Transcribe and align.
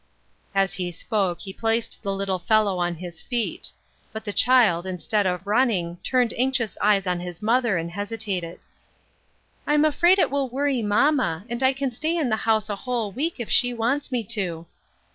As 0.55 0.73
he 0.73 0.91
spoke, 0.91 1.41
he 1.41 1.53
placed 1.53 2.01
the 2.01 2.11
little 2.11 2.39
fellow 2.39 2.79
on 2.79 2.95
his 2.95 3.19
6 3.19 3.19
AFTER 3.19 3.19
SIX 3.27 3.31
YEARS. 3.31 3.43
feet. 3.43 3.71
But 4.11 4.25
the 4.25 4.33
child, 4.33 4.85
instead 4.87 5.27
of 5.27 5.45
running, 5.45 5.97
turned 5.97 6.33
anxious 6.37 6.75
eyes 6.81 7.05
on 7.05 7.19
his 7.19 7.43
mother 7.43 7.77
and 7.77 7.91
hesitated." 7.91 8.59
I'm 9.67 9.85
afraid 9.85 10.17
it 10.17 10.31
will 10.31 10.49
worry 10.49 10.81
mamma, 10.81 11.45
and 11.51 11.61
I 11.61 11.73
can 11.73 11.91
stay 11.91 12.17
in 12.17 12.29
the 12.29 12.35
house 12.37 12.67
a 12.67 12.75
whole 12.77 13.11
week 13.11 13.35
if 13.37 13.51
she 13.51 13.75
wants 13.75 14.11
me 14.11 14.23
to." 14.23 14.65